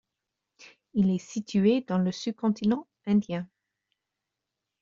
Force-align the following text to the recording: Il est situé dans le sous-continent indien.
Il 0.95 1.11
est 1.11 1.19
situé 1.19 1.81
dans 1.81 1.99
le 1.99 2.11
sous-continent 2.11 2.87
indien. 3.05 3.47